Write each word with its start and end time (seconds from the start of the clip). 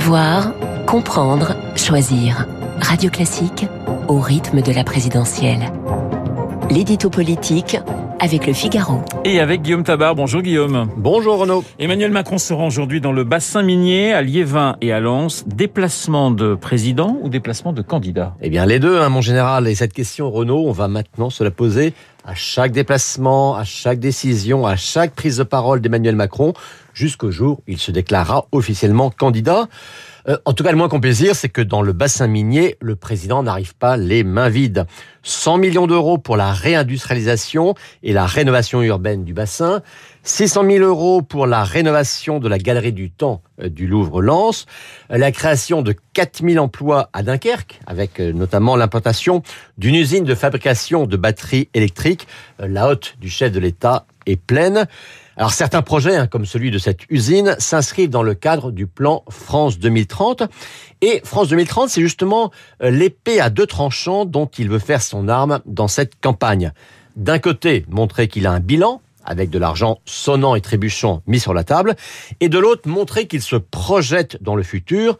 Savoir, 0.00 0.54
comprendre, 0.86 1.54
choisir. 1.76 2.46
Radio 2.80 3.10
Classique 3.10 3.66
au 4.08 4.18
rythme 4.18 4.62
de 4.62 4.72
la 4.72 4.82
présidentielle. 4.82 5.70
L'édito 6.70 7.10
politique 7.10 7.76
avec 8.18 8.46
le 8.46 8.54
Figaro. 8.54 9.02
Et 9.26 9.40
avec 9.40 9.60
Guillaume 9.60 9.84
Tabar. 9.84 10.14
Bonjour 10.14 10.40
Guillaume. 10.40 10.88
Bonjour 10.96 11.36
Renaud. 11.36 11.64
Emmanuel 11.78 12.12
Macron 12.12 12.38
se 12.38 12.54
rend 12.54 12.66
aujourd'hui 12.66 13.02
dans 13.02 13.12
le 13.12 13.24
bassin 13.24 13.62
minier 13.62 14.14
à 14.14 14.22
Liévin 14.22 14.76
et 14.80 14.90
à 14.90 15.00
Lens. 15.00 15.44
Déplacement 15.46 16.30
de 16.30 16.54
président 16.54 17.18
ou 17.20 17.28
déplacement 17.28 17.74
de 17.74 17.82
candidat? 17.82 18.34
Eh 18.40 18.48
bien 18.48 18.64
les 18.64 18.78
deux, 18.78 18.98
hein, 18.98 19.10
mon 19.10 19.20
général. 19.20 19.68
Et 19.68 19.74
cette 19.74 19.92
question, 19.92 20.30
Renaud, 20.30 20.64
on 20.66 20.72
va 20.72 20.88
maintenant 20.88 21.28
se 21.28 21.44
la 21.44 21.50
poser 21.50 21.92
à 22.24 22.34
chaque 22.34 22.72
déplacement, 22.72 23.56
à 23.56 23.64
chaque 23.64 23.98
décision, 23.98 24.66
à 24.66 24.76
chaque 24.76 25.14
prise 25.14 25.38
de 25.38 25.42
parole 25.42 25.80
d'Emmanuel 25.80 26.16
Macron, 26.16 26.52
jusqu'au 26.92 27.30
jour 27.30 27.58
où 27.60 27.62
il 27.66 27.78
se 27.78 27.90
déclarera 27.90 28.46
officiellement 28.52 29.10
candidat. 29.10 29.68
Euh, 30.28 30.36
en 30.44 30.52
tout 30.52 30.62
cas, 30.62 30.70
le 30.70 30.76
moins 30.76 30.88
qu'on 30.88 31.00
puisse 31.00 31.18
dire, 31.18 31.34
c'est 31.34 31.48
que 31.48 31.62
dans 31.62 31.82
le 31.82 31.92
bassin 31.92 32.26
minier, 32.26 32.76
le 32.80 32.94
président 32.94 33.42
n'arrive 33.42 33.74
pas 33.74 33.96
les 33.96 34.22
mains 34.22 34.50
vides. 34.50 34.86
100 35.22 35.58
millions 35.58 35.86
d'euros 35.86 36.18
pour 36.18 36.36
la 36.36 36.52
réindustrialisation 36.52 37.74
et 38.02 38.12
la 38.12 38.26
rénovation 38.26 38.82
urbaine 38.82 39.24
du 39.24 39.32
bassin, 39.32 39.82
600 40.22 40.64
000 40.70 40.84
euros 40.84 41.22
pour 41.22 41.46
la 41.46 41.64
rénovation 41.64 42.38
de 42.38 42.48
la 42.48 42.58
galerie 42.58 42.92
du 42.92 43.10
temps 43.10 43.42
du 43.68 43.86
Louvre-Lens, 43.86 44.66
la 45.08 45.32
création 45.32 45.82
de 45.82 45.94
4000 46.12 46.58
emplois 46.58 47.10
à 47.12 47.22
Dunkerque, 47.22 47.80
avec 47.86 48.20
euh, 48.20 48.32
notamment 48.32 48.76
l'implantation 48.76 49.42
d'une 49.78 49.94
usine 49.94 50.24
de 50.24 50.34
fabrication 50.34 51.06
de 51.06 51.16
batteries 51.16 51.68
électriques. 51.74 52.26
La 52.58 52.88
hotte 52.88 53.16
du 53.20 53.28
chef 53.28 53.52
de 53.52 53.60
l'État 53.60 54.06
est 54.26 54.36
pleine. 54.36 54.86
Alors 55.36 55.52
certains 55.52 55.82
projets, 55.82 56.16
hein, 56.16 56.26
comme 56.26 56.44
celui 56.44 56.70
de 56.70 56.78
cette 56.78 57.00
usine, 57.08 57.56
s'inscrivent 57.58 58.10
dans 58.10 58.22
le 58.22 58.34
cadre 58.34 58.70
du 58.70 58.86
plan 58.86 59.24
France 59.30 59.78
2030. 59.78 60.42
Et 61.00 61.22
France 61.24 61.48
2030, 61.48 61.88
c'est 61.88 62.02
justement 62.02 62.50
euh, 62.82 62.90
l'épée 62.90 63.40
à 63.40 63.50
deux 63.50 63.66
tranchants 63.66 64.24
dont 64.24 64.46
il 64.58 64.68
veut 64.68 64.78
faire 64.78 65.00
son 65.00 65.28
arme 65.28 65.60
dans 65.64 65.88
cette 65.88 66.20
campagne. 66.20 66.72
D'un 67.16 67.38
côté, 67.38 67.84
montrer 67.88 68.28
qu'il 68.28 68.46
a 68.46 68.52
un 68.52 68.60
bilan, 68.60 69.00
avec 69.24 69.50
de 69.50 69.58
l'argent 69.58 70.00
sonnant 70.04 70.54
et 70.54 70.60
trébuchant 70.60 71.22
mis 71.26 71.40
sur 71.40 71.54
la 71.54 71.64
table, 71.64 71.96
et 72.40 72.48
de 72.48 72.58
l'autre, 72.58 72.88
montrer 72.88 73.26
qu'il 73.26 73.42
se 73.42 73.56
projette 73.56 74.42
dans 74.42 74.54
le 74.54 74.62
futur, 74.62 75.18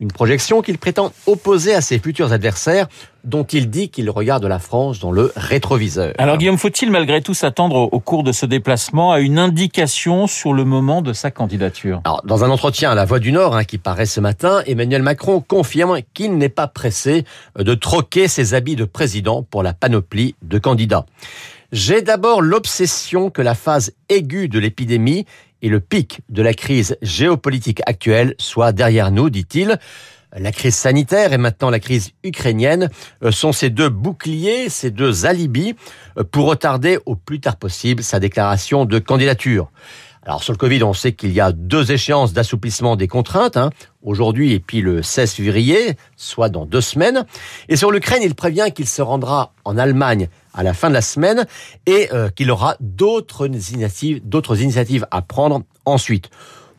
une 0.00 0.12
projection 0.12 0.60
qu'il 0.60 0.78
prétend 0.78 1.12
opposer 1.26 1.74
à 1.74 1.80
ses 1.80 1.98
futurs 1.98 2.32
adversaires, 2.32 2.86
dont 3.24 3.44
il 3.44 3.70
dit 3.70 3.88
qu'il 3.88 4.08
regarde 4.10 4.44
la 4.44 4.58
France 4.58 5.00
dans 5.00 5.10
le 5.10 5.32
rétroviseur. 5.36 6.12
Alors 6.18 6.36
Guillaume, 6.36 6.58
faut-il 6.58 6.90
malgré 6.90 7.22
tout 7.22 7.34
s'attendre 7.34 7.88
au 7.90 8.00
cours 8.00 8.22
de 8.22 8.32
ce 8.32 8.46
déplacement 8.46 9.12
à 9.12 9.20
une 9.20 9.38
indication 9.38 10.26
sur 10.26 10.52
le 10.52 10.64
moment 10.64 11.02
de 11.02 11.12
sa 11.12 11.30
candidature? 11.30 12.02
Alors, 12.04 12.22
Dans 12.24 12.44
un 12.44 12.50
entretien 12.50 12.90
à 12.90 12.94
la 12.94 13.04
Voix 13.04 13.18
du 13.18 13.32
Nord 13.32 13.56
hein, 13.56 13.64
qui 13.64 13.78
paraît 13.78 14.06
ce 14.06 14.20
matin, 14.20 14.62
Emmanuel 14.66 15.02
Macron 15.02 15.40
confirme 15.40 16.00
qu'il 16.14 16.36
n'est 16.36 16.48
pas 16.48 16.68
pressé 16.68 17.24
de 17.58 17.74
troquer 17.74 18.28
ses 18.28 18.54
habits 18.54 18.76
de 18.76 18.84
président 18.84 19.42
pour 19.42 19.62
la 19.62 19.72
panoplie 19.72 20.36
de 20.42 20.58
candidats. 20.58 21.06
J'ai 21.72 22.02
d'abord 22.02 22.42
l'obsession 22.42 23.30
que 23.30 23.42
la 23.42 23.54
phase 23.54 23.92
aiguë 24.08 24.48
de 24.48 24.58
l'épidémie 24.58 25.26
et 25.62 25.68
le 25.68 25.80
pic 25.80 26.20
de 26.28 26.42
la 26.42 26.54
crise 26.54 26.96
géopolitique 27.02 27.80
actuelle 27.86 28.34
soit 28.38 28.72
derrière 28.72 29.10
nous, 29.10 29.30
dit-il. 29.30 29.78
La 30.36 30.52
crise 30.52 30.74
sanitaire 30.74 31.32
et 31.32 31.38
maintenant 31.38 31.70
la 31.70 31.80
crise 31.80 32.10
ukrainienne 32.22 32.90
euh, 33.22 33.30
sont 33.30 33.52
ces 33.52 33.70
deux 33.70 33.88
boucliers, 33.88 34.68
ces 34.68 34.90
deux 34.90 35.24
alibis 35.24 35.74
euh, 36.18 36.24
pour 36.24 36.46
retarder 36.46 36.98
au 37.06 37.16
plus 37.16 37.40
tard 37.40 37.56
possible 37.56 38.02
sa 38.02 38.20
déclaration 38.20 38.84
de 38.84 38.98
candidature. 38.98 39.70
Alors 40.26 40.42
sur 40.42 40.52
le 40.52 40.58
Covid, 40.58 40.82
on 40.82 40.92
sait 40.92 41.12
qu'il 41.12 41.30
y 41.30 41.40
a 41.40 41.52
deux 41.52 41.92
échéances 41.92 42.32
d'assouplissement 42.32 42.96
des 42.96 43.06
contraintes, 43.06 43.56
hein, 43.56 43.70
aujourd'hui 44.02 44.54
et 44.54 44.58
puis 44.58 44.80
le 44.80 45.00
16 45.00 45.34
février, 45.34 45.96
soit 46.16 46.48
dans 46.48 46.66
deux 46.66 46.80
semaines. 46.80 47.24
Et 47.68 47.76
sur 47.76 47.92
l'Ukraine, 47.92 48.22
il 48.24 48.34
prévient 48.34 48.72
qu'il 48.74 48.88
se 48.88 49.02
rendra 49.02 49.52
en 49.64 49.78
Allemagne 49.78 50.28
à 50.52 50.64
la 50.64 50.74
fin 50.74 50.88
de 50.88 50.94
la 50.94 51.00
semaine 51.00 51.46
et 51.86 52.08
euh, 52.12 52.28
qu'il 52.28 52.50
aura 52.50 52.76
d'autres 52.80 53.46
initiatives, 53.46 54.20
d'autres 54.28 54.60
initiatives 54.60 55.06
à 55.12 55.22
prendre 55.22 55.62
ensuite. 55.84 56.28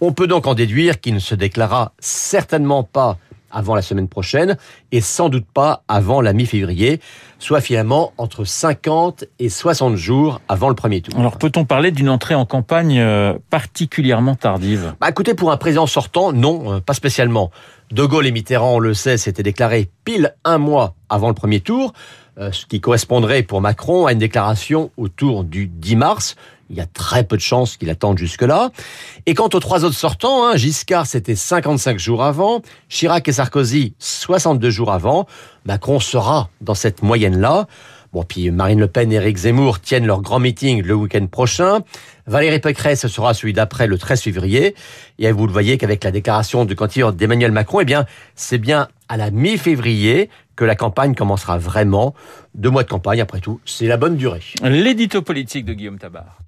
On 0.00 0.12
peut 0.12 0.28
donc 0.28 0.46
en 0.46 0.54
déduire 0.54 1.00
qu'il 1.00 1.14
ne 1.14 1.18
se 1.18 1.34
déclarera 1.34 1.94
certainement 1.98 2.84
pas 2.84 3.18
avant 3.52 3.74
la 3.74 3.82
semaine 3.82 4.08
prochaine 4.08 4.56
et 4.90 5.00
sans 5.00 5.28
doute 5.28 5.46
pas 5.52 5.84
avant 5.88 6.20
la 6.20 6.32
mi-février, 6.32 7.00
soit 7.38 7.60
finalement 7.60 8.12
entre 8.18 8.44
50 8.44 9.24
et 9.38 9.48
60 9.48 9.96
jours 9.96 10.40
avant 10.48 10.68
le 10.68 10.74
premier 10.74 11.00
tour. 11.00 11.18
Alors 11.18 11.38
peut-on 11.38 11.64
parler 11.64 11.90
d'une 11.90 12.08
entrée 12.08 12.34
en 12.34 12.46
campagne 12.46 12.98
euh, 12.98 13.34
particulièrement 13.50 14.34
tardive? 14.34 14.94
Bah, 15.00 15.08
Écoutez, 15.10 15.34
pour 15.34 15.52
un 15.52 15.56
président 15.56 15.86
sortant, 15.86 16.32
non, 16.32 16.74
euh, 16.74 16.80
pas 16.80 16.94
spécialement. 16.94 17.50
De 17.90 18.04
Gaulle 18.04 18.26
et 18.26 18.32
Mitterrand, 18.32 18.76
on 18.76 18.78
le 18.78 18.94
sait, 18.94 19.18
s'étaient 19.18 19.42
déclarés 19.42 19.90
pile 20.04 20.34
un 20.44 20.58
mois 20.58 20.94
avant 21.10 21.28
le 21.28 21.34
premier 21.34 21.60
tour, 21.60 21.92
euh, 22.38 22.50
ce 22.50 22.64
qui 22.64 22.80
correspondrait 22.80 23.42
pour 23.42 23.60
Macron 23.60 24.06
à 24.06 24.12
une 24.12 24.18
déclaration 24.18 24.90
autour 24.96 25.44
du 25.44 25.66
10 25.66 25.96
mars. 25.96 26.36
Il 26.70 26.76
y 26.76 26.80
a 26.80 26.86
très 26.86 27.24
peu 27.24 27.36
de 27.36 27.42
chances 27.42 27.76
qu'il 27.76 27.90
attende 27.90 28.18
jusque-là. 28.18 28.70
Et 29.26 29.34
quant 29.34 29.48
aux 29.52 29.60
trois 29.60 29.84
autres 29.84 29.96
sortants, 29.96 30.46
hein, 30.46 30.56
Giscard, 30.56 31.06
c'était 31.06 31.34
55 31.34 31.98
jours 31.98 32.22
avant, 32.22 32.62
Chirac 32.88 33.28
et 33.28 33.32
Sarkozy, 33.32 33.94
62 33.98 34.70
jours 34.70 34.92
avant. 34.92 35.26
Macron 35.64 36.00
sera 36.00 36.48
dans 36.60 36.74
cette 36.74 37.02
moyenne-là. 37.02 37.66
Bon, 38.12 38.24
puis 38.24 38.50
Marine 38.50 38.78
Le 38.78 38.88
Pen 38.88 39.10
et 39.10 39.16
Éric 39.16 39.38
Zemmour 39.38 39.80
tiennent 39.80 40.06
leur 40.06 40.20
grand 40.20 40.38
meeting 40.38 40.82
le 40.82 40.94
week-end 40.94 41.26
prochain. 41.26 41.80
Valérie 42.26 42.58
Pécresse 42.58 43.06
sera 43.06 43.32
celui 43.32 43.54
d'après 43.54 43.86
le 43.86 43.96
13 43.96 44.20
février. 44.20 44.74
Et 45.18 45.32
vous 45.32 45.46
le 45.46 45.52
voyez 45.52 45.78
qu'avec 45.78 46.04
la 46.04 46.10
déclaration 46.10 46.66
de 46.66 46.74
candidature 46.74 47.14
d'Emmanuel 47.14 47.52
Macron, 47.52 47.80
eh 47.80 47.86
bien, 47.86 48.04
c'est 48.34 48.58
bien 48.58 48.88
à 49.08 49.16
la 49.16 49.30
mi-février 49.30 50.28
que 50.56 50.64
la 50.66 50.76
campagne 50.76 51.14
commencera 51.14 51.56
vraiment. 51.56 52.14
Deux 52.54 52.70
mois 52.70 52.82
de 52.82 52.88
campagne, 52.88 53.22
après 53.22 53.40
tout, 53.40 53.60
c'est 53.64 53.86
la 53.86 53.96
bonne 53.96 54.16
durée. 54.16 54.42
L'édito 54.62 55.22
politique 55.22 55.64
de 55.64 55.72
Guillaume 55.72 55.98
Tabar. 55.98 56.38